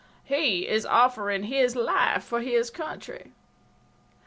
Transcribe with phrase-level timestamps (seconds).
[0.23, 3.33] He is offering his life for his country.